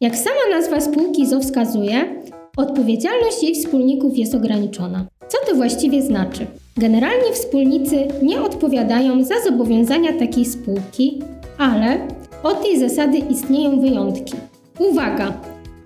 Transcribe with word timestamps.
Jak 0.00 0.16
sama 0.16 0.56
nazwa 0.56 0.80
spółki 0.80 1.26
ZO 1.26 1.40
wskazuje, 1.40 2.22
odpowiedzialność 2.56 3.42
jej 3.42 3.54
wspólników 3.54 4.18
jest 4.18 4.34
ograniczona. 4.34 5.06
Co 5.28 5.38
to 5.46 5.56
właściwie 5.56 6.02
znaczy? 6.02 6.46
Generalnie 6.76 7.32
wspólnicy 7.32 8.08
nie 8.22 8.42
odpowiadają 8.42 9.24
za 9.24 9.34
zobowiązania 9.44 10.12
takiej 10.12 10.44
spółki, 10.44 11.22
ale 11.58 11.98
od 12.42 12.62
tej 12.62 12.78
zasady 12.78 13.18
istnieją 13.18 13.80
wyjątki. 13.80 14.34
Uwaga! 14.78 15.32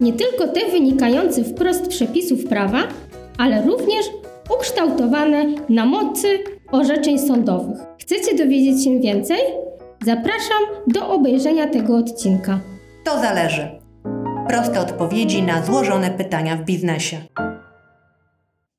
Nie 0.00 0.12
tylko 0.12 0.48
te 0.48 0.70
wynikające 0.70 1.44
wprost 1.44 1.88
przepisów 1.88 2.44
prawa, 2.44 2.82
ale 3.38 3.62
również 3.62 4.06
ukształtowane 4.58 5.44
na 5.68 5.86
mocy 5.86 6.29
orzeczeń 6.72 7.18
sądowych. 7.18 7.79
Chcecie 8.00 8.36
dowiedzieć 8.36 8.84
się 8.84 9.00
więcej? 9.00 9.38
Zapraszam 10.04 10.62
do 10.86 11.08
obejrzenia 11.08 11.66
tego 11.66 11.96
odcinka. 11.96 12.60
To 13.04 13.18
zależy. 13.20 13.81
Proste 14.48 14.80
odpowiedzi 14.80 15.43
na 15.43 15.64
złożone 15.64 16.10
pytania 16.10 16.56
w 16.56 16.64
biznesie. 16.64 17.16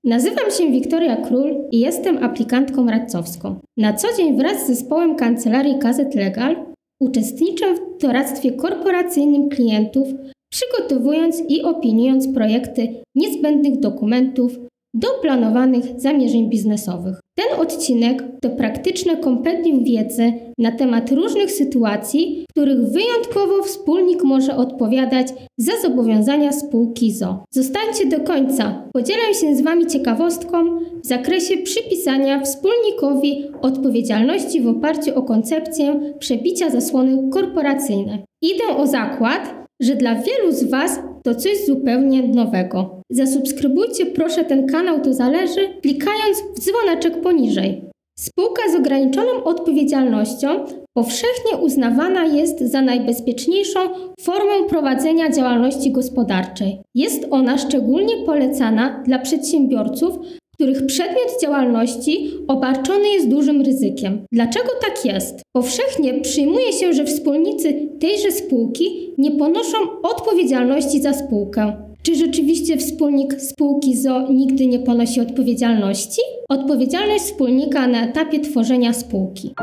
Nazywam 0.03 0.52
się 0.52 0.72
Wiktoria 0.72 1.16
Król 1.16 1.55
i 1.72 1.80
jestem 1.80 2.23
aplikantką 2.23 2.88
radcowską. 2.88 3.59
Na 3.77 3.94
co 3.94 4.08
dzień 4.17 4.38
wraz 4.38 4.63
z 4.63 4.67
zespołem 4.67 5.16
kancelarii 5.16 5.80
Gazet 5.80 6.16
Legal 6.16 6.55
uczestniczę 6.99 7.66
w 7.76 8.02
doradztwie 8.02 8.52
korporacyjnym 8.52 9.49
klientów, 9.49 10.08
przygotowując 10.52 11.44
i 11.49 11.64
opiniując 11.64 12.34
projekty 12.34 12.88
niezbędnych 13.16 13.80
dokumentów 13.80 14.59
do 14.93 15.07
planowanych 15.21 15.83
zamierzeń 15.97 16.49
biznesowych. 16.49 17.20
Ten 17.35 17.59
odcinek 17.59 18.23
to 18.41 18.49
praktyczne 18.49 19.17
kompendium 19.17 19.83
wiedzy 19.83 20.33
na 20.57 20.71
temat 20.71 21.11
różnych 21.11 21.52
sytuacji, 21.52 22.45
w 22.49 22.52
których 22.52 22.77
wyjątkowo 22.77 23.63
wspólnik 23.63 24.23
może 24.23 24.55
odpowiadać 24.55 25.27
za 25.57 25.71
zobowiązania 25.81 26.52
spółki 26.52 27.11
ZO. 27.11 27.43
Zostańcie 27.53 28.05
do 28.05 28.19
końca. 28.19 28.89
Podzielę 28.93 29.33
się 29.33 29.55
z 29.55 29.61
Wami 29.61 29.88
ciekawostką 29.88 30.80
w 31.03 31.07
zakresie 31.07 31.57
przypisania 31.57 32.41
wspólnikowi 32.41 33.45
odpowiedzialności 33.61 34.61
w 34.61 34.67
oparciu 34.67 35.16
o 35.16 35.22
koncepcję 35.22 36.13
przebicia 36.19 36.69
zasłony 36.69 37.30
korporacyjnej. 37.30 38.23
Idę 38.41 38.78
o 38.78 38.88
zakład, 38.88 39.55
że 39.81 39.95
dla 39.95 40.16
wielu 40.16 40.52
z 40.52 40.63
Was 40.63 41.00
to 41.23 41.35
coś 41.35 41.66
zupełnie 41.66 42.28
nowego. 42.28 43.03
Zasubskrybujcie 43.14 44.06
proszę 44.06 44.45
ten 44.45 44.67
kanał, 44.67 45.02
to 45.02 45.14
zależy, 45.14 45.69
klikając 45.81 46.38
w 46.56 46.59
dzwoneczek 46.59 47.22
poniżej. 47.22 47.81
Spółka 48.19 48.61
z 48.72 48.75
ograniczoną 48.75 49.44
odpowiedzialnością 49.44 50.66
powszechnie 50.94 51.58
uznawana 51.61 52.25
jest 52.25 52.59
za 52.59 52.81
najbezpieczniejszą 52.81 53.80
formę 54.22 54.67
prowadzenia 54.69 55.31
działalności 55.31 55.91
gospodarczej. 55.91 56.80
Jest 56.95 57.28
ona 57.31 57.58
szczególnie 57.58 58.17
polecana 58.25 59.03
dla 59.06 59.19
przedsiębiorców, 59.19 60.19
których 60.53 60.86
przedmiot 60.86 61.41
działalności 61.41 62.31
obarczony 62.47 63.09
jest 63.09 63.30
dużym 63.30 63.61
ryzykiem. 63.61 64.25
Dlaczego 64.31 64.69
tak 64.81 65.06
jest? 65.06 65.41
Powszechnie 65.56 66.14
przyjmuje 66.14 66.73
się, 66.73 66.94
że 66.94 67.06
wspólnicy 67.06 67.89
tejże 68.00 68.31
spółki 68.31 69.14
nie 69.17 69.31
ponoszą 69.31 69.78
odpowiedzialności 70.03 71.02
za 71.02 71.14
spółkę. 71.14 71.92
Czy 72.04 72.16
rzeczywiście 72.16 72.78
wspólnik 72.78 73.42
spółki 73.42 73.98
ZO 73.98 74.32
nigdy 74.32 74.68
nie 74.68 74.80
ponosi 74.80 75.22
odpowiedzialności? 75.22 76.22
Odpowiedzialność 76.50 77.23
wspólnika 77.23 77.88
na 77.88 78.04
etapie 78.04 78.40
tworzenia 78.40 78.94
spółki. 78.94 79.54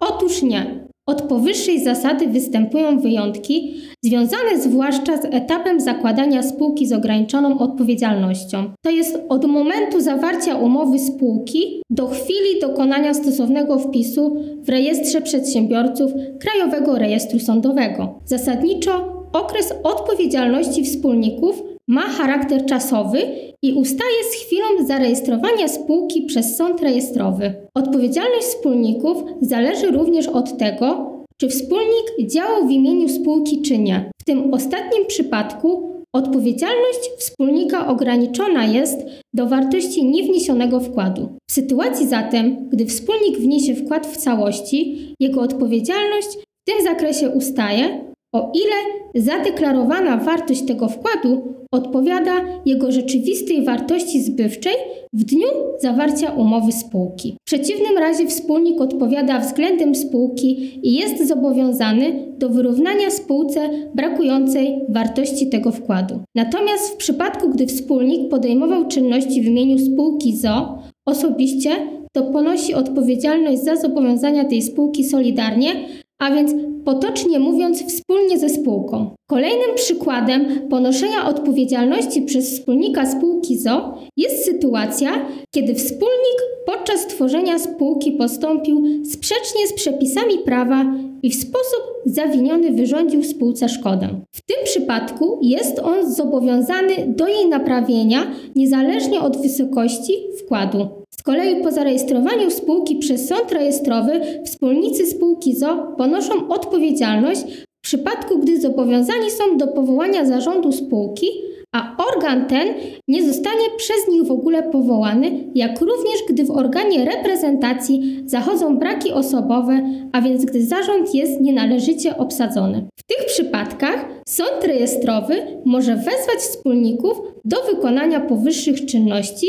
Otóż 0.00 0.42
nie. 0.42 0.88
Od 1.06 1.22
powyższej 1.22 1.84
zasady 1.84 2.26
występują 2.26 3.00
wyjątki, 3.00 3.74
związane 4.04 4.60
zwłaszcza 4.60 5.16
z 5.16 5.24
etapem 5.24 5.80
zakładania 5.80 6.42
spółki 6.42 6.86
z 6.86 6.92
ograniczoną 6.92 7.58
odpowiedzialnością. 7.58 8.70
To 8.84 8.90
jest 8.90 9.18
od 9.28 9.44
momentu 9.44 10.00
zawarcia 10.00 10.56
umowy 10.56 10.98
spółki 10.98 11.82
do 11.90 12.06
chwili 12.06 12.60
dokonania 12.60 13.14
stosownego 13.14 13.78
wpisu 13.78 14.36
w 14.62 14.68
rejestrze 14.68 15.20
przedsiębiorców 15.20 16.12
Krajowego 16.40 16.98
Rejestru 16.98 17.38
Sądowego. 17.38 18.18
Zasadniczo 18.24 19.17
okres 19.32 19.74
odpowiedzialności 19.82 20.84
wspólników 20.84 21.62
ma 21.88 22.02
charakter 22.02 22.66
czasowy 22.66 23.18
i 23.62 23.72
ustaje 23.72 24.24
z 24.32 24.34
chwilą 24.34 24.86
zarejestrowania 24.86 25.68
spółki 25.68 26.22
przez 26.22 26.56
sąd 26.56 26.82
rejestrowy. 26.82 27.54
Odpowiedzialność 27.74 28.46
wspólników 28.46 29.24
zależy 29.40 29.90
również 29.90 30.28
od 30.28 30.58
tego, 30.58 31.10
czy 31.40 31.48
wspólnik 31.48 32.30
działał 32.32 32.66
w 32.66 32.70
imieniu 32.70 33.08
spółki 33.08 33.62
czy 33.62 33.78
nie. 33.78 34.10
W 34.22 34.24
tym 34.24 34.54
ostatnim 34.54 35.06
przypadku 35.06 35.98
odpowiedzialność 36.14 37.10
wspólnika 37.18 37.88
ograniczona 37.88 38.64
jest 38.64 39.06
do 39.34 39.46
wartości 39.46 40.04
niewniesionego 40.04 40.80
wkładu. 40.80 41.28
W 41.50 41.52
sytuacji 41.52 42.06
zatem, 42.06 42.68
gdy 42.68 42.86
wspólnik 42.86 43.38
wniesie 43.38 43.74
wkład 43.74 44.06
w 44.06 44.16
całości, 44.16 45.14
jego 45.20 45.40
odpowiedzialność 45.40 46.28
w 46.28 46.70
tym 46.70 46.84
zakresie 46.84 47.30
ustaje, 47.30 48.07
o 48.32 48.52
ile 48.54 48.76
zadeklarowana 49.24 50.16
wartość 50.16 50.62
tego 50.62 50.88
wkładu 50.88 51.54
odpowiada 51.72 52.32
jego 52.66 52.92
rzeczywistej 52.92 53.64
wartości 53.64 54.22
zbywczej 54.22 54.72
w 55.12 55.24
dniu 55.24 55.48
zawarcia 55.80 56.30
umowy 56.30 56.72
spółki. 56.72 57.36
W 57.40 57.44
przeciwnym 57.44 57.98
razie 57.98 58.26
wspólnik 58.26 58.80
odpowiada 58.80 59.40
względem 59.40 59.94
spółki 59.94 60.80
i 60.88 60.94
jest 60.94 61.28
zobowiązany 61.28 62.32
do 62.38 62.48
wyrównania 62.48 63.10
spółce 63.10 63.70
brakującej 63.94 64.80
wartości 64.88 65.48
tego 65.48 65.72
wkładu. 65.72 66.20
Natomiast 66.34 66.94
w 66.94 66.96
przypadku, 66.96 67.48
gdy 67.48 67.66
wspólnik 67.66 68.30
podejmował 68.30 68.88
czynności 68.88 69.42
w 69.42 69.46
imieniu 69.46 69.78
spółki 69.78 70.36
ZO 70.36 70.78
osobiście, 71.06 71.70
to 72.12 72.22
ponosi 72.22 72.74
odpowiedzialność 72.74 73.64
za 73.64 73.76
zobowiązania 73.76 74.44
tej 74.44 74.62
spółki 74.62 75.04
solidarnie, 75.04 75.70
a 76.18 76.30
więc 76.30 76.52
potocznie 76.84 77.38
mówiąc 77.38 77.84
wspólnie 77.84 78.38
ze 78.38 78.48
spółką. 78.48 79.10
Kolejnym 79.26 79.74
przykładem 79.74 80.68
ponoszenia 80.70 81.28
odpowiedzialności 81.28 82.22
przez 82.22 82.50
wspólnika 82.50 83.06
spółki 83.06 83.58
ZO 83.58 83.94
jest 84.16 84.44
sytuacja, 84.44 85.10
kiedy 85.50 85.74
wspólnik 85.74 86.38
podczas 86.66 87.06
tworzenia 87.06 87.58
spółki 87.58 88.12
postąpił 88.12 88.84
sprzecznie 89.04 89.66
z 89.66 89.72
przepisami 89.72 90.38
prawa 90.44 90.84
i 91.22 91.30
w 91.30 91.34
sposób 91.34 91.80
zawiniony 92.06 92.72
wyrządził 92.72 93.24
spółce 93.24 93.68
szkodę. 93.68 94.08
W 94.32 94.42
tym 94.42 94.56
przypadku 94.64 95.38
jest 95.42 95.78
on 95.78 96.12
zobowiązany 96.12 96.94
do 97.06 97.28
jej 97.28 97.48
naprawienia 97.48 98.26
niezależnie 98.56 99.20
od 99.20 99.42
wysokości 99.42 100.12
wkładu. 100.38 100.88
Z 101.18 101.22
kolei 101.22 101.62
po 101.62 101.70
zarejestrowaniu 101.70 102.50
spółki 102.50 102.96
przez 102.96 103.28
sąd 103.28 103.52
rejestrowy 103.52 104.20
wspólnicy 104.44 105.06
spółki 105.06 105.56
ZO 105.56 105.94
ponoszą 105.96 106.48
odpowiedzialność 106.48 107.40
w 107.78 107.80
przypadku, 107.80 108.38
gdy 108.38 108.60
zobowiązani 108.60 109.30
są 109.30 109.56
do 109.56 109.66
powołania 109.66 110.24
zarządu 110.24 110.72
spółki, 110.72 111.26
a 111.74 111.96
organ 112.12 112.46
ten 112.46 112.68
nie 113.08 113.26
zostanie 113.26 113.70
przez 113.76 114.08
nich 114.08 114.22
w 114.22 114.30
ogóle 114.30 114.62
powołany, 114.62 115.44
jak 115.54 115.80
również 115.80 116.18
gdy 116.28 116.44
w 116.44 116.50
organie 116.50 117.04
reprezentacji 117.04 118.22
zachodzą 118.26 118.78
braki 118.78 119.12
osobowe, 119.12 119.90
a 120.12 120.20
więc 120.20 120.44
gdy 120.44 120.66
zarząd 120.66 121.14
jest 121.14 121.40
nienależycie 121.40 122.16
obsadzony. 122.16 122.88
W 122.96 123.02
tych 123.02 123.26
przypadkach 123.26 124.08
sąd 124.28 124.64
rejestrowy 124.64 125.34
może 125.64 125.96
wezwać 125.96 126.38
wspólników 126.38 127.22
do 127.44 127.56
wykonania 127.62 128.20
powyższych 128.20 128.86
czynności, 128.86 129.46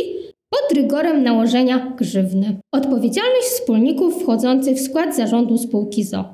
pod 0.50 0.78
rygorem 0.78 1.24
nałożenia 1.24 1.94
grzywny. 1.98 2.60
Odpowiedzialność 2.72 3.48
wspólników 3.48 4.24
wchodzących 4.24 4.78
w 4.78 4.82
skład 4.82 5.16
zarządu 5.16 5.58
spółki 5.58 6.04
ZO. 6.04 6.34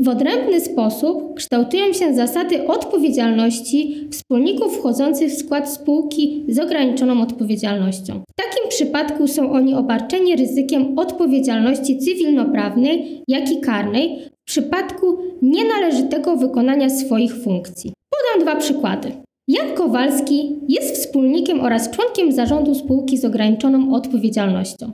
W 0.00 0.08
odrębny 0.08 0.60
sposób 0.60 1.34
kształtują 1.34 1.92
się 1.92 2.14
zasady 2.14 2.66
odpowiedzialności 2.66 4.08
wspólników 4.12 4.78
wchodzących 4.78 5.30
w 5.30 5.38
skład 5.38 5.72
spółki 5.72 6.44
z 6.48 6.58
ograniczoną 6.58 7.22
odpowiedzialnością. 7.22 8.22
W 8.30 8.42
takim 8.42 8.68
przypadku 8.68 9.28
są 9.28 9.52
oni 9.52 9.74
obarczeni 9.74 10.36
ryzykiem 10.36 10.98
odpowiedzialności 10.98 11.98
cywilnoprawnej, 11.98 13.22
jak 13.28 13.52
i 13.52 13.60
karnej 13.60 14.18
w 14.42 14.44
przypadku 14.44 15.18
nienależytego 15.42 16.36
wykonania 16.36 16.90
swoich 16.90 17.42
funkcji. 17.42 17.92
Podam 18.10 18.46
dwa 18.46 18.60
przykłady. 18.60 19.12
Jan 19.50 19.74
Kowalski 19.74 20.58
jest 20.68 20.94
wspólnikiem 20.94 21.60
oraz 21.60 21.90
członkiem 21.90 22.32
zarządu 22.32 22.74
spółki 22.74 23.18
z 23.18 23.24
ograniczoną 23.24 23.94
odpowiedzialnością. 23.94 24.92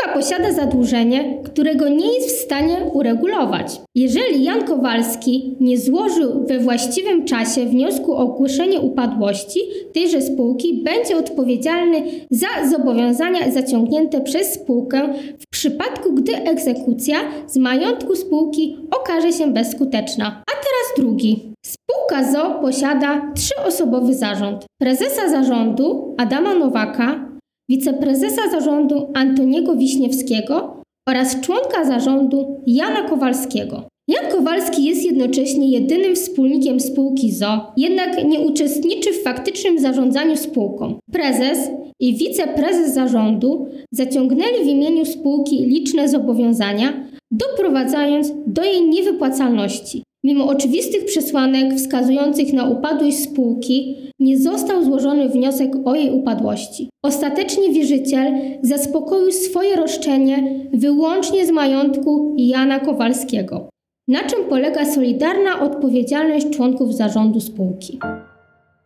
Spółka 0.00 0.18
posiada 0.18 0.52
zadłużenie, 0.52 1.42
którego 1.44 1.88
nie 1.88 2.14
jest 2.14 2.28
w 2.28 2.40
stanie 2.40 2.76
uregulować. 2.92 3.80
Jeżeli 3.94 4.44
Jan 4.44 4.64
Kowalski 4.64 5.56
nie 5.60 5.78
złożył 5.78 6.46
we 6.46 6.58
właściwym 6.58 7.24
czasie 7.24 7.66
wniosku 7.66 8.12
o 8.12 8.18
ogłoszenie 8.18 8.80
upadłości 8.80 9.60
tejże 9.92 10.22
spółki, 10.22 10.82
będzie 10.84 11.16
odpowiedzialny 11.16 12.02
za 12.30 12.46
zobowiązania 12.70 13.50
zaciągnięte 13.50 14.20
przez 14.20 14.54
spółkę 14.54 15.14
w 15.38 15.46
przypadku, 15.50 16.12
gdy 16.12 16.36
egzekucja 16.36 17.16
z 17.46 17.56
majątku 17.56 18.16
spółki 18.16 18.76
okaże 19.00 19.32
się 19.32 19.52
bezskuteczna. 19.52 20.42
A 20.46 20.52
teraz 20.52 20.96
drugi. 20.96 21.52
Spółka 21.64 22.32
ZO 22.32 22.58
posiada 22.62 23.32
trzyosobowy 23.34 24.14
zarząd. 24.14 24.66
Prezesa 24.80 25.28
zarządu 25.28 26.14
Adama 26.18 26.54
Nowaka, 26.54 27.29
wiceprezesa 27.70 28.50
zarządu 28.50 29.10
Antoniego 29.14 29.76
Wiśniewskiego 29.76 30.82
oraz 31.08 31.40
członka 31.40 31.84
zarządu 31.84 32.62
Jana 32.66 33.02
Kowalskiego. 33.02 33.82
Jan 34.08 34.32
Kowalski 34.32 34.84
jest 34.84 35.04
jednocześnie 35.04 35.70
jedynym 35.70 36.14
wspólnikiem 36.14 36.80
spółki 36.80 37.32
ZO, 37.32 37.72
jednak 37.76 38.24
nie 38.24 38.40
uczestniczy 38.40 39.12
w 39.12 39.22
faktycznym 39.22 39.78
zarządzaniu 39.78 40.36
spółką. 40.36 40.98
Prezes 41.12 41.58
i 42.00 42.16
wiceprezes 42.16 42.94
zarządu 42.94 43.66
zaciągnęli 43.92 44.64
w 44.64 44.68
imieniu 44.68 45.04
spółki 45.04 45.66
liczne 45.66 46.08
zobowiązania, 46.08 47.06
doprowadzając 47.30 48.32
do 48.46 48.64
jej 48.64 48.88
niewypłacalności. 48.88 50.02
Mimo 50.30 50.46
oczywistych 50.46 51.04
przesłanek 51.04 51.74
wskazujących 51.74 52.52
na 52.52 52.64
upadłość 52.64 53.18
spółki, 53.18 53.96
nie 54.18 54.38
został 54.38 54.84
złożony 54.84 55.28
wniosek 55.28 55.72
o 55.84 55.94
jej 55.94 56.10
upadłości. 56.10 56.90
Ostatecznie 57.04 57.72
wierzyciel 57.72 58.32
zaspokoił 58.62 59.32
swoje 59.32 59.76
roszczenie 59.76 60.66
wyłącznie 60.72 61.46
z 61.46 61.50
majątku 61.50 62.34
Jana 62.38 62.80
Kowalskiego. 62.80 63.68
Na 64.08 64.20
czym 64.20 64.44
polega 64.48 64.84
solidarna 64.84 65.60
odpowiedzialność 65.60 66.50
członków 66.50 66.94
zarządu 66.94 67.40
spółki? 67.40 67.98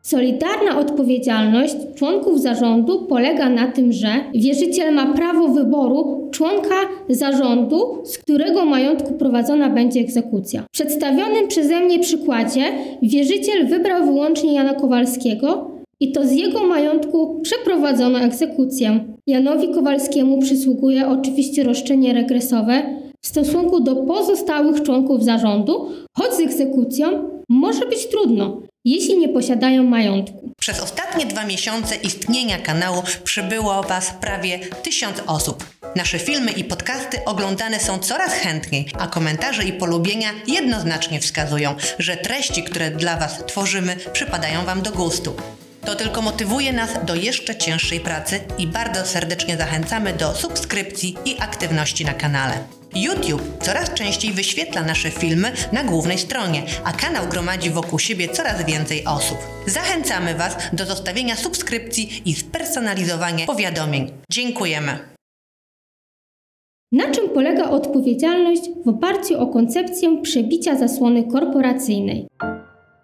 Solidarna 0.02 0.78
odpowiedzialność 0.78 1.76
członków 1.94 2.40
zarządu 2.40 3.06
polega 3.06 3.48
na 3.48 3.66
tym, 3.66 3.92
że 3.92 4.08
wierzyciel 4.34 4.94
ma 4.94 5.14
prawo 5.14 5.48
wyboru 5.48 6.23
członka 6.34 6.74
zarządu, 7.08 8.02
z 8.04 8.18
którego 8.18 8.64
majątku 8.64 9.12
prowadzona 9.12 9.70
będzie 9.70 10.00
egzekucja. 10.00 10.62
W 10.62 10.70
przedstawionym 10.70 11.48
przeze 11.48 11.80
mnie 11.80 11.98
przykładzie 11.98 12.64
wierzyciel 13.02 13.66
wybrał 13.66 14.04
wyłącznie 14.04 14.54
Jana 14.54 14.74
Kowalskiego 14.74 15.70
i 16.00 16.12
to 16.12 16.26
z 16.26 16.32
jego 16.32 16.66
majątku 16.66 17.40
przeprowadzono 17.42 18.18
egzekucję. 18.18 19.04
Janowi 19.26 19.74
Kowalskiemu 19.74 20.38
przysługuje 20.38 21.08
oczywiście 21.08 21.64
roszczenie 21.64 22.14
regresowe 22.14 22.82
w 23.20 23.26
stosunku 23.26 23.80
do 23.80 23.96
pozostałych 23.96 24.82
członków 24.82 25.24
zarządu, 25.24 25.88
choć 26.12 26.34
z 26.34 26.40
egzekucją 26.40 27.28
może 27.48 27.86
być 27.86 28.06
trudno, 28.06 28.60
jeśli 28.84 29.18
nie 29.18 29.28
posiadają 29.28 29.82
majątku. 29.82 30.50
Przez 30.60 30.80
ostatnie 30.82 31.26
dwa 31.26 31.46
miesiące 31.46 31.96
istnienia 31.96 32.58
kanału 32.58 33.02
przybyło 33.24 33.82
Was 33.82 34.14
prawie 34.20 34.58
tysiąc 34.82 35.22
osób. 35.26 35.64
Nasze 35.96 36.18
filmy 36.18 36.52
i 36.52 36.64
podcasty 36.64 37.24
oglądane 37.24 37.80
są 37.80 37.98
coraz 37.98 38.32
chętniej, 38.32 38.86
a 38.98 39.06
komentarze 39.06 39.64
i 39.64 39.72
polubienia 39.72 40.30
jednoznacznie 40.46 41.20
wskazują, 41.20 41.74
że 41.98 42.16
treści, 42.16 42.62
które 42.62 42.90
dla 42.90 43.16
Was 43.16 43.38
tworzymy, 43.46 43.96
przypadają 44.12 44.64
Wam 44.64 44.82
do 44.82 44.90
gustu. 44.90 45.36
To 45.84 45.94
tylko 45.94 46.22
motywuje 46.22 46.72
nas 46.72 46.90
do 47.04 47.14
jeszcze 47.14 47.56
cięższej 47.56 48.00
pracy 48.00 48.40
i 48.58 48.66
bardzo 48.66 49.06
serdecznie 49.06 49.56
zachęcamy 49.56 50.12
do 50.12 50.34
subskrypcji 50.34 51.16
i 51.24 51.40
aktywności 51.40 52.04
na 52.04 52.14
kanale. 52.14 52.58
YouTube 52.94 53.62
coraz 53.62 53.94
częściej 53.94 54.32
wyświetla 54.32 54.82
nasze 54.82 55.10
filmy 55.10 55.52
na 55.72 55.84
głównej 55.84 56.18
stronie, 56.18 56.62
a 56.84 56.92
kanał 56.92 57.28
gromadzi 57.28 57.70
wokół 57.70 57.98
siebie 57.98 58.28
coraz 58.28 58.64
więcej 58.64 59.04
osób. 59.04 59.38
Zachęcamy 59.66 60.34
Was 60.34 60.56
do 60.72 60.86
zostawienia 60.86 61.36
subskrypcji 61.36 62.22
i 62.24 62.34
spersonalizowania 62.34 63.46
powiadomień. 63.46 64.12
Dziękujemy. 64.30 65.13
Na 66.94 67.10
czym 67.10 67.28
polega 67.28 67.70
odpowiedzialność 67.70 68.70
w 68.84 68.88
oparciu 68.88 69.40
o 69.40 69.46
koncepcję 69.46 70.22
przebicia 70.22 70.76
zasłony 70.76 71.24
korporacyjnej? 71.24 72.26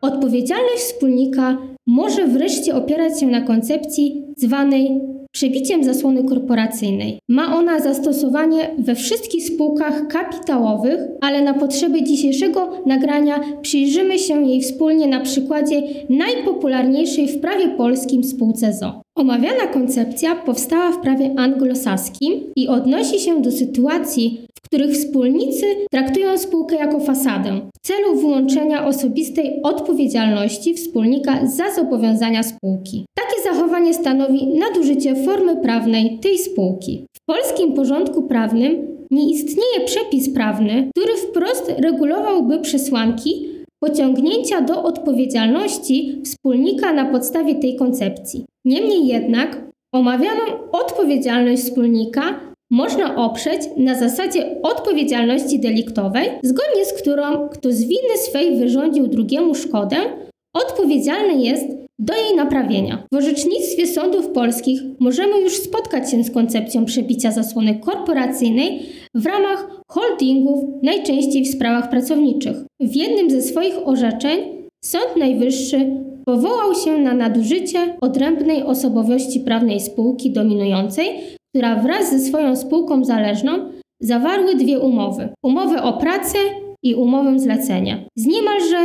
Odpowiedzialność 0.02 0.82
wspólnika 0.82 1.58
może 1.87 2.26
wreszcie 2.26 2.75
opierać 2.75 3.20
się 3.20 3.26
na 3.26 3.40
koncepcji 3.40 4.25
zwanej 4.37 5.00
przebiciem 5.32 5.85
zasłony 5.85 6.25
korporacyjnej. 6.25 7.19
Ma 7.29 7.56
ona 7.56 7.81
zastosowanie 7.81 8.75
we 8.79 8.94
wszystkich 8.94 9.44
spółkach 9.44 10.09
kapitałowych, 10.09 11.00
ale 11.21 11.43
na 11.43 11.55
potrzeby 11.55 12.03
dzisiejszego 12.03 12.82
nagrania 12.87 13.41
przyjrzymy 13.62 14.19
się 14.19 14.49
jej 14.49 14.62
wspólnie 14.62 15.06
na 15.06 15.21
przykładzie 15.21 15.82
najpopularniejszej 16.09 17.29
w 17.29 17.41
prawie 17.41 17.69
polskim 17.69 18.25
spółce 18.25 18.73
ZO. 18.73 19.03
Omawiana 19.17 19.67
koncepcja 19.67 20.37
powstała 20.37 20.93
w 20.93 21.00
prawie 21.00 21.35
anglosaskim 21.37 22.33
i 22.56 22.69
odnosi 22.69 23.21
się 23.21 23.43
do 23.43 23.53
sytuacji, 23.53 24.47
których 24.72 24.93
wspólnicy 24.93 25.67
traktują 25.90 26.38
spółkę 26.38 26.76
jako 26.76 27.00
fasadę 27.00 27.61
w 27.76 27.87
celu 27.87 28.17
wyłączenia 28.20 28.87
osobistej 28.87 29.61
odpowiedzialności 29.62 30.75
wspólnika 30.75 31.46
za 31.46 31.75
zobowiązania 31.75 32.43
spółki. 32.43 33.06
Takie 33.14 33.55
zachowanie 33.55 33.94
stanowi 33.94 34.46
nadużycie 34.46 35.25
formy 35.25 35.56
prawnej 35.56 36.19
tej 36.19 36.38
spółki. 36.38 37.06
W 37.17 37.25
polskim 37.26 37.72
porządku 37.75 38.22
prawnym 38.22 38.87
nie 39.11 39.31
istnieje 39.31 39.81
przepis 39.87 40.34
prawny, 40.34 40.90
który 40.96 41.16
wprost 41.16 41.73
regulowałby 41.78 42.61
przesłanki 42.61 43.46
pociągnięcia 43.82 44.61
do 44.61 44.82
odpowiedzialności 44.82 46.23
wspólnika 46.25 46.93
na 46.93 47.05
podstawie 47.05 47.55
tej 47.55 47.76
koncepcji. 47.76 48.44
Niemniej 48.64 49.06
jednak 49.06 49.64
omawianą 49.93 50.43
odpowiedzialność 50.73 51.62
wspólnika 51.62 52.50
można 52.70 53.17
oprzeć 53.17 53.62
na 53.76 53.94
zasadzie 53.94 54.56
odpowiedzialności 54.62 55.61
deliktowej, 55.61 56.28
zgodnie 56.43 56.84
z 56.84 56.93
którą 56.93 57.49
kto 57.49 57.72
z 57.72 57.81
winy 57.81 58.17
swej 58.28 58.56
wyrządził 58.56 59.06
drugiemu 59.06 59.55
szkodę, 59.55 59.96
odpowiedzialny 60.55 61.44
jest 61.44 61.67
do 61.99 62.14
jej 62.14 62.37
naprawienia. 62.37 63.06
W 63.12 63.17
orzecznictwie 63.17 63.87
sądów 63.87 64.28
polskich 64.28 64.81
możemy 65.00 65.40
już 65.40 65.56
spotkać 65.56 66.11
się 66.11 66.25
z 66.25 66.31
koncepcją 66.31 66.84
przebicia 66.84 67.32
zasłony 67.32 67.78
korporacyjnej 67.78 68.82
w 69.14 69.26
ramach 69.26 69.82
holdingów, 69.88 70.64
najczęściej 70.82 71.44
w 71.44 71.50
sprawach 71.50 71.90
pracowniczych. 71.90 72.56
W 72.81 72.96
jednym 72.96 73.31
ze 73.31 73.43
swoich 73.43 73.88
orzeczeń 73.88 74.40
Sąd 74.84 75.16
Najwyższy 75.16 75.90
powołał 76.25 76.75
się 76.75 76.99
na 76.99 77.14
nadużycie 77.14 77.96
odrębnej 78.00 78.62
osobowości 78.62 79.40
prawnej 79.40 79.81
spółki 79.81 80.31
dominującej, 80.31 81.06
która 81.50 81.76
wraz 81.76 82.11
ze 82.11 82.19
swoją 82.19 82.56
spółką 82.56 83.05
zależną 83.05 83.52
zawarły 84.00 84.55
dwie 84.55 84.81
umowy: 84.81 85.29
umowę 85.44 85.82
o 85.82 85.93
pracę 85.93 86.38
i 86.82 86.94
umowę 86.94 87.38
zlecenia 87.38 88.05
z 88.17 88.26
niemalże 88.26 88.76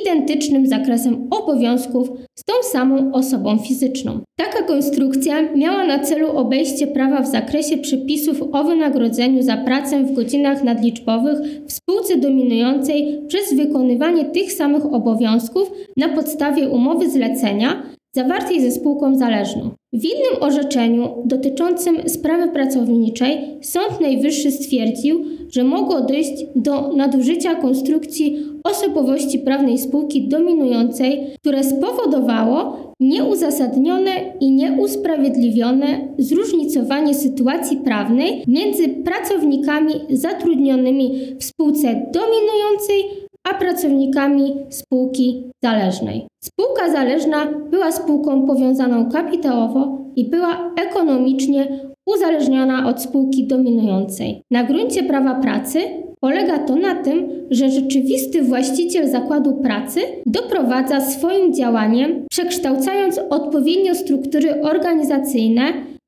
identycznym 0.00 0.66
zakresem 0.66 1.28
obowiązków 1.30 2.08
z 2.38 2.44
tą 2.44 2.52
samą 2.62 3.12
osobą 3.12 3.58
fizyczną. 3.58 4.20
Taka 4.38 4.62
konstrukcja 4.62 5.52
miała 5.52 5.84
na 5.84 5.98
celu 5.98 6.36
obejście 6.36 6.86
prawa 6.86 7.22
w 7.22 7.26
zakresie 7.30 7.78
przepisów 7.78 8.42
o 8.52 8.64
wynagrodzeniu 8.64 9.42
za 9.42 9.56
pracę 9.56 10.04
w 10.04 10.12
godzinach 10.12 10.64
nadliczbowych 10.64 11.38
w 11.66 11.72
spółce 11.72 12.16
dominującej 12.16 13.22
przez 13.28 13.54
wykonywanie 13.54 14.24
tych 14.24 14.52
samych 14.52 14.86
obowiązków 14.86 15.72
na 15.96 16.08
podstawie 16.08 16.68
umowy 16.68 17.10
zlecenia 17.10 17.82
zawartej 18.14 18.60
ze 18.60 18.70
spółką 18.70 19.18
zależną. 19.18 19.70
W 19.92 20.04
innym 20.04 20.42
orzeczeniu 20.42 21.22
dotyczącym 21.24 22.08
sprawy 22.08 22.48
pracowniczej 22.48 23.58
Sąd 23.62 24.00
Najwyższy 24.00 24.50
stwierdził, 24.50 25.24
że 25.48 25.64
mogło 25.64 26.00
dojść 26.00 26.46
do 26.56 26.92
nadużycia 26.96 27.54
konstrukcji 27.54 28.36
osobowości 28.64 29.38
prawnej 29.38 29.78
spółki 29.78 30.28
dominującej, 30.28 31.26
które 31.40 31.64
spowodowało 31.64 32.76
nieuzasadnione 33.00 34.10
i 34.40 34.50
nieusprawiedliwione 34.50 36.08
zróżnicowanie 36.18 37.14
sytuacji 37.14 37.76
prawnej 37.76 38.42
między 38.46 38.88
pracownikami 38.88 39.92
zatrudnionymi 40.10 41.36
w 41.40 41.44
spółce 41.44 42.10
dominującej 42.12 43.23
a 43.44 43.54
pracownikami 43.54 44.56
spółki 44.70 45.50
zależnej. 45.62 46.26
Spółka 46.44 46.90
zależna 46.92 47.46
była 47.70 47.92
spółką 47.92 48.46
powiązaną 48.46 49.10
kapitałowo 49.10 49.98
i 50.16 50.30
była 50.30 50.74
ekonomicznie 50.88 51.80
uzależniona 52.06 52.88
od 52.88 53.02
spółki 53.02 53.46
dominującej. 53.46 54.42
Na 54.50 54.64
gruncie 54.64 55.02
prawa 55.02 55.34
pracy 55.34 55.78
polega 56.20 56.58
to 56.58 56.76
na 56.76 56.94
tym, 56.94 57.28
że 57.50 57.70
rzeczywisty 57.70 58.42
właściciel 58.42 59.08
zakładu 59.08 59.52
pracy 59.52 60.00
doprowadza 60.26 61.00
swoim 61.00 61.54
działaniem, 61.54 62.24
przekształcając 62.30 63.20
odpowiednio 63.30 63.94
struktury 63.94 64.62
organizacyjne 64.62 65.62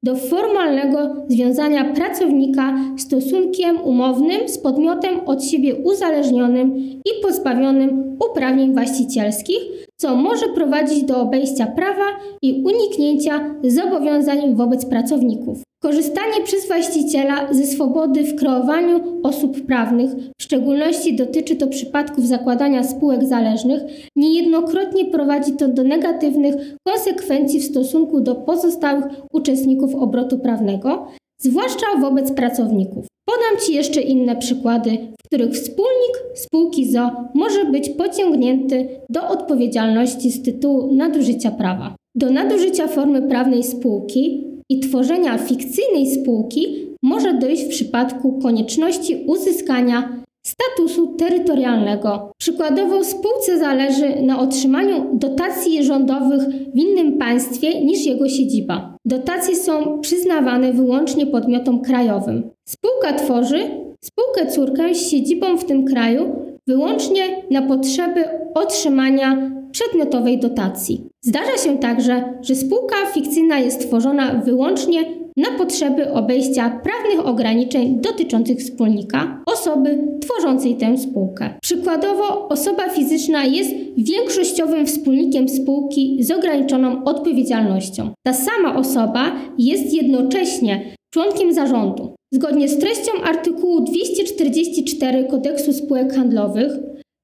do 0.06 0.16
formalnego 0.16 1.14
związania 1.28 1.84
pracownika 1.94 2.74
stosunkiem 2.98 3.80
umownym 3.84 4.48
z 4.48 4.58
podmiotem 4.58 5.20
od 5.26 5.44
siebie 5.44 5.74
uzależnionym 5.74 6.76
i 6.78 7.22
pozbawionym 7.22 8.16
uprawnień 8.30 8.72
właścicielskich, 8.72 9.85
co 9.96 10.16
może 10.16 10.48
prowadzić 10.48 11.04
do 11.04 11.20
obejścia 11.20 11.66
prawa 11.66 12.04
i 12.42 12.64
uniknięcia 12.64 13.54
zobowiązań 13.64 14.54
wobec 14.54 14.86
pracowników. 14.86 15.62
Korzystanie 15.82 16.40
przez 16.44 16.66
właściciela 16.66 17.52
ze 17.54 17.66
swobody 17.66 18.24
w 18.24 18.36
kreowaniu 18.36 19.20
osób 19.22 19.66
prawnych, 19.66 20.10
w 20.40 20.42
szczególności 20.42 21.16
dotyczy 21.16 21.56
to 21.56 21.66
przypadków 21.66 22.26
zakładania 22.26 22.82
spółek 22.84 23.24
zależnych, 23.24 23.82
niejednokrotnie 24.16 25.04
prowadzi 25.04 25.52
to 25.52 25.68
do 25.68 25.84
negatywnych 25.84 26.54
konsekwencji 26.88 27.60
w 27.60 27.64
stosunku 27.64 28.20
do 28.20 28.34
pozostałych 28.34 29.04
uczestników 29.32 29.94
obrotu 29.94 30.38
prawnego, 30.38 31.06
zwłaszcza 31.40 31.86
wobec 32.00 32.32
pracowników. 32.32 33.06
Podam 33.28 33.66
Ci 33.66 33.74
jeszcze 33.74 34.00
inne 34.00 34.36
przykłady, 34.36 34.90
w 34.90 35.26
których 35.26 35.52
wspólnik 35.52 36.14
spółki 36.34 36.92
ZO 36.92 37.10
może 37.34 37.64
być 37.64 37.90
pociągnięty 37.90 38.88
do 39.08 39.28
odpowiedzialności 39.28 40.30
z 40.30 40.42
tytułu 40.42 40.94
nadużycia 40.94 41.50
prawa. 41.50 41.96
Do 42.14 42.30
nadużycia 42.30 42.88
formy 42.88 43.22
prawnej 43.22 43.64
spółki 43.64 44.44
i 44.70 44.80
tworzenia 44.80 45.38
fikcyjnej 45.38 46.06
spółki 46.06 46.86
może 47.02 47.34
dojść 47.34 47.64
w 47.64 47.68
przypadku 47.68 48.38
konieczności 48.38 49.24
uzyskania 49.26 50.25
statusu 50.46 51.06
terytorialnego. 51.06 52.32
Przykładowo 52.38 53.04
spółce 53.04 53.58
zależy 53.58 54.22
na 54.22 54.40
otrzymaniu 54.40 55.10
dotacji 55.12 55.84
rządowych 55.84 56.42
w 56.74 56.76
innym 56.76 57.18
państwie 57.18 57.84
niż 57.84 58.06
jego 58.06 58.28
siedziba. 58.28 58.96
Dotacje 59.04 59.56
są 59.56 60.00
przyznawane 60.00 60.72
wyłącznie 60.72 61.26
podmiotom 61.26 61.80
krajowym. 61.80 62.50
Spółka 62.68 63.12
tworzy 63.12 63.58
spółkę 64.00 64.52
córkę 64.52 64.94
z 64.94 65.10
siedzibą 65.10 65.56
w 65.56 65.64
tym 65.64 65.84
kraju 65.84 66.36
wyłącznie 66.66 67.22
na 67.50 67.62
potrzeby 67.62 68.24
otrzymania 68.54 69.50
przedmiotowej 69.72 70.38
dotacji. 70.38 71.04
Zdarza 71.22 71.56
się 71.64 71.78
także, 71.78 72.38
że 72.42 72.54
spółka 72.54 72.96
fikcyjna 73.14 73.58
jest 73.58 73.88
tworzona 73.88 74.42
wyłącznie 74.44 75.25
na 75.36 75.58
potrzeby 75.58 76.12
obejścia 76.12 76.80
prawnych 76.82 77.26
ograniczeń 77.26 78.00
dotyczących 78.00 78.58
wspólnika, 78.58 79.42
osoby 79.46 79.98
tworzącej 80.20 80.76
tę 80.76 80.98
spółkę. 80.98 81.50
Przykładowo, 81.62 82.48
osoba 82.48 82.88
fizyczna 82.88 83.44
jest 83.44 83.70
większościowym 83.96 84.86
wspólnikiem 84.86 85.48
spółki 85.48 86.16
z 86.20 86.30
ograniczoną 86.30 87.04
odpowiedzialnością. 87.04 88.10
Ta 88.26 88.32
sama 88.32 88.76
osoba 88.76 89.32
jest 89.58 89.94
jednocześnie 89.94 90.96
członkiem 91.14 91.52
zarządu. 91.52 92.14
Zgodnie 92.32 92.68
z 92.68 92.78
treścią 92.78 93.12
artykułu 93.24 93.80
244 93.80 95.24
Kodeksu 95.24 95.72
Spółek 95.72 96.14
Handlowych, 96.14 96.72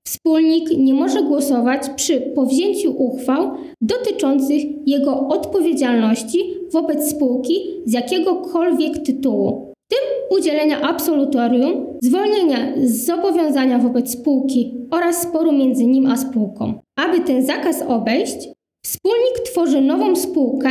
Wspólnik 0.06 0.71
nie 0.78 0.94
może 0.94 1.23
głosować 1.23 1.82
przy 1.97 2.21
powzięciu 2.21 2.94
uchwał 2.99 3.50
dotyczących 3.80 4.62
jego 4.87 5.28
odpowiedzialności 5.28 6.38
wobec 6.73 7.11
spółki 7.11 7.54
z 7.85 7.92
jakiegokolwiek 7.92 8.99
tytułu, 8.99 9.73
w 9.76 9.94
tym 9.94 10.38
udzielenia 10.38 10.80
absolutorium, 10.80 11.87
zwolnienia 12.02 12.59
z 12.85 13.06
zobowiązania 13.06 13.78
wobec 13.78 14.11
spółki 14.11 14.75
oraz 14.90 15.23
sporu 15.23 15.52
między 15.52 15.85
nim 15.85 16.06
a 16.06 16.16
spółką. 16.16 16.75
Aby 16.99 17.21
ten 17.21 17.47
zakaz 17.47 17.82
obejść, 17.88 18.49
wspólnik 18.85 19.40
tworzy 19.44 19.80
nową 19.80 20.16
spółkę, 20.16 20.71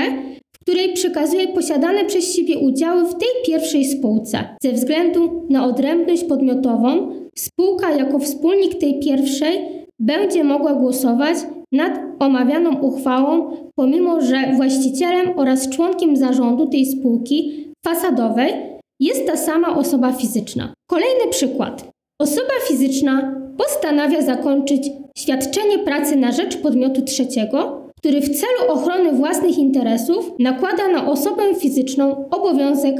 której 0.62 0.94
przekazuje 0.94 1.48
posiadane 1.48 2.06
przez 2.06 2.36
siebie 2.36 2.58
udziały 2.58 3.04
w 3.06 3.14
tej 3.14 3.30
pierwszej 3.46 3.86
spółce. 3.86 4.56
Ze 4.64 4.72
względu 4.72 5.46
na 5.50 5.66
odrębność 5.66 6.24
podmiotową 6.24 7.22
Spółka 7.38 7.92
jako 7.92 8.20
wspólnik 8.20 8.80
tej 8.80 9.00
pierwszej 9.00 9.86
będzie 10.00 10.44
mogła 10.44 10.74
głosować 10.74 11.38
nad 11.72 12.00
omawianą 12.20 12.82
uchwałą, 12.82 13.58
pomimo 13.76 14.22
że 14.22 14.54
właścicielem 14.56 15.40
oraz 15.40 15.70
członkiem 15.70 16.18
zarządu 16.18 16.68
tej 16.68 16.86
spółki 16.86 17.66
fasadowej 17.86 18.54
jest 19.00 19.28
ta 19.28 19.38
sama 19.38 19.76
osoba 19.78 20.14
fizyczna. 20.14 20.74
Kolejny 20.90 21.28
przykład. 21.30 21.92
Osoba 22.22 22.54
fizyczna 22.68 23.42
postanawia 23.58 24.22
zakończyć 24.22 24.90
świadczenie 25.18 25.80
pracy 25.80 26.16
na 26.16 26.32
rzecz 26.32 26.58
podmiotu 26.58 27.02
trzeciego, 27.02 27.81
który 28.02 28.22
w 28.22 28.30
celu 28.30 28.72
ochrony 28.72 29.12
własnych 29.12 29.58
interesów 29.58 30.32
nakłada 30.40 30.88
na 30.88 31.12
osobę 31.12 31.56
fizyczną 31.56 32.30
obowiązek 32.30 32.96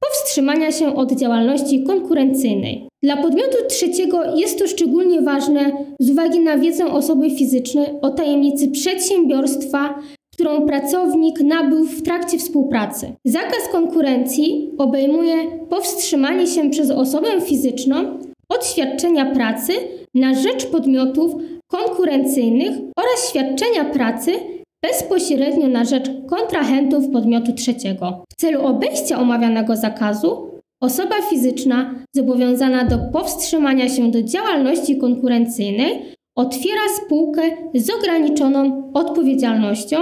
powstrzymania 0.00 0.72
się 0.72 0.96
od 0.96 1.12
działalności 1.12 1.82
konkurencyjnej. 1.82 2.88
Dla 3.02 3.16
podmiotu 3.16 3.56
trzeciego 3.68 4.36
jest 4.36 4.58
to 4.58 4.66
szczególnie 4.66 5.22
ważne 5.22 5.72
z 5.98 6.10
uwagi 6.10 6.40
na 6.40 6.58
wiedzę 6.58 6.86
osoby 6.86 7.30
fizycznej 7.30 7.86
o 8.02 8.10
tajemnicy 8.10 8.68
przedsiębiorstwa, 8.68 9.98
którą 10.34 10.66
pracownik 10.66 11.40
nabył 11.40 11.84
w 11.84 12.02
trakcie 12.02 12.38
współpracy. 12.38 13.12
Zakaz 13.24 13.68
konkurencji 13.72 14.70
obejmuje 14.78 15.36
powstrzymanie 15.70 16.46
się 16.46 16.70
przez 16.70 16.90
osobę 16.90 17.40
fizyczną 17.40 18.18
od 18.48 18.66
świadczenia 18.66 19.34
pracy 19.34 19.72
na 20.14 20.34
rzecz 20.34 20.66
podmiotów 20.66 21.34
konkurencyjnych 21.70 22.70
oraz 22.96 23.30
świadczenia 23.30 23.84
pracy 23.84 24.32
bezpośrednio 24.84 25.68
na 25.68 25.84
rzecz 25.84 26.10
kontrahentów 26.28 27.08
podmiotu 27.12 27.52
trzeciego. 27.52 28.24
W 28.32 28.40
celu 28.40 28.66
obejścia 28.66 29.20
omawianego 29.20 29.76
zakazu 29.76 30.50
osoba 30.82 31.14
fizyczna 31.30 31.94
zobowiązana 32.16 32.84
do 32.84 32.98
powstrzymania 33.12 33.88
się 33.88 34.10
do 34.10 34.22
działalności 34.22 34.98
konkurencyjnej 34.98 36.14
otwiera 36.36 36.80
spółkę 37.04 37.42
z 37.74 37.90
ograniczoną 37.90 38.90
odpowiedzialnością, 38.94 39.96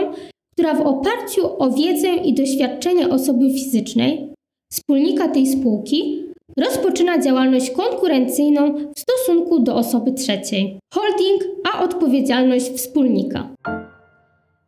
która 0.52 0.75
w 0.75 0.81
oparciu 0.81 1.62
o 1.62 1.71
wiedzę 1.71 2.09
i 2.09 2.35
doświadczenie 2.35 3.09
osoby 3.09 3.50
fizycznej, 3.50 4.33
wspólnika 4.73 5.28
tej 5.28 5.47
spółki, 5.47 6.22
rozpoczyna 6.59 7.18
działalność 7.18 7.71
konkurencyjną 7.71 8.75
w 8.97 9.00
stosunku 9.00 9.59
do 9.59 9.75
osoby 9.75 10.12
trzeciej. 10.12 10.78
Holding, 10.94 11.42
a 11.73 11.85
odpowiedzialność 11.85 12.71
wspólnika. 12.71 13.49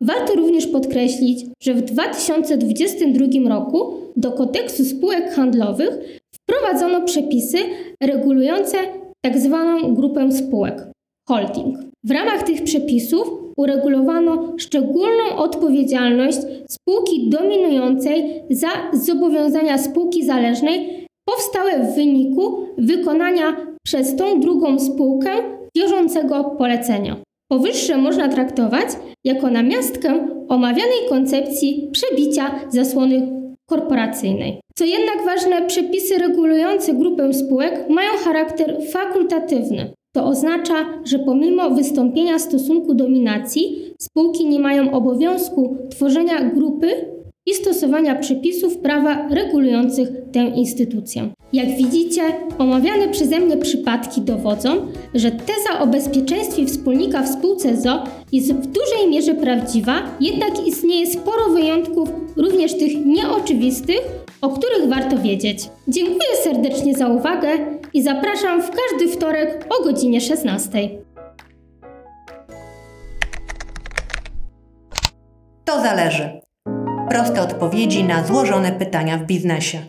Warto 0.01 0.33
również 0.33 0.67
podkreślić, 0.67 1.45
że 1.63 1.73
w 1.73 1.81
2022 1.81 3.49
roku 3.49 3.93
do 4.17 4.31
kodeksu 4.31 4.85
spółek 4.85 5.33
handlowych 5.33 6.19
wprowadzono 6.35 7.01
przepisy 7.01 7.57
regulujące 8.03 8.77
tzw. 9.25 9.79
Tak 9.81 9.93
grupę 9.93 10.31
spółek 10.31 10.87
holding. 11.29 11.77
W 12.03 12.11
ramach 12.11 12.43
tych 12.43 12.63
przepisów 12.63 13.27
uregulowano 13.57 14.53
szczególną 14.57 15.35
odpowiedzialność 15.37 16.37
spółki 16.67 17.29
dominującej 17.29 18.43
za 18.49 18.67
zobowiązania 18.93 19.77
spółki 19.77 20.25
zależnej 20.25 21.04
powstałe 21.25 21.79
w 21.79 21.95
wyniku 21.95 22.67
wykonania 22.77 23.55
przez 23.83 24.15
tą 24.15 24.39
drugą 24.39 24.79
spółkę 24.79 25.29
wiążącego 25.77 26.43
polecenia. 26.43 27.15
Powyższe 27.51 27.97
można 27.97 28.27
traktować 28.27 28.87
jako 29.23 29.49
namiastkę 29.49 30.27
omawianej 30.49 31.09
koncepcji 31.09 31.89
przebicia 31.91 32.59
zasłony 32.69 33.45
korporacyjnej. 33.69 34.59
Co 34.75 34.85
jednak 34.85 35.25
ważne, 35.25 35.67
przepisy 35.67 36.17
regulujące 36.17 36.93
grupę 36.93 37.33
spółek 37.33 37.89
mają 37.89 38.11
charakter 38.23 38.77
fakultatywny. 38.91 39.93
To 40.15 40.25
oznacza, 40.25 40.75
że 41.03 41.19
pomimo 41.19 41.69
wystąpienia 41.69 42.39
stosunku 42.39 42.93
dominacji, 42.93 43.93
spółki 44.01 44.45
nie 44.45 44.59
mają 44.59 44.91
obowiązku 44.91 45.77
tworzenia 45.89 46.49
grupy 46.49 47.14
i 47.45 47.53
stosowania 47.53 48.15
przepisów 48.15 48.77
prawa 48.77 49.27
regulujących 49.29 50.09
tę 50.31 50.39
instytucję. 50.39 51.29
Jak 51.53 51.67
widzicie, 51.67 52.21
omawiane 52.57 53.09
przeze 53.09 53.39
mnie 53.39 53.57
przypadki 53.57 54.21
dowodzą, 54.21 54.87
że 55.13 55.31
teza 55.31 55.79
o 55.79 55.87
bezpieczeństwie 55.87 56.65
wspólnika 56.65 57.21
w 57.21 57.29
spółce 57.29 57.77
ZO 57.77 58.03
jest 58.31 58.53
w 58.53 58.65
dużej 58.65 59.09
mierze 59.09 59.35
prawdziwa, 59.35 60.03
jednak 60.19 60.67
istnieje 60.67 61.07
sporo 61.07 61.49
wyjątków, 61.49 62.09
również 62.37 62.77
tych 62.77 63.05
nieoczywistych, 63.05 64.01
o 64.41 64.49
których 64.49 64.89
warto 64.89 65.17
wiedzieć. 65.17 65.69
Dziękuję 65.87 66.35
serdecznie 66.43 66.95
za 66.95 67.07
uwagę 67.07 67.49
i 67.93 68.03
zapraszam 68.03 68.61
w 68.61 68.69
każdy 68.69 69.07
wtorek 69.13 69.67
o 69.79 69.83
godzinie 69.83 70.21
16. 70.21 70.89
To 75.65 75.81
zależy. 75.81 76.44
Proste 77.15 77.41
odpowiedzi 77.41 78.03
na 78.03 78.23
złożone 78.23 78.71
pytania 78.71 79.17
w 79.17 79.25
biznesie. 79.25 79.81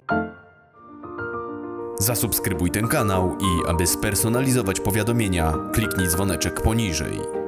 Zasubskrybuj 1.99 2.71
ten 2.71 2.88
kanał 2.88 3.37
i 3.40 3.71
aby 3.71 3.87
spersonalizować 3.87 4.80
powiadomienia, 4.80 5.52
kliknij 5.73 6.09
dzwoneczek 6.09 6.61
poniżej. 6.61 7.45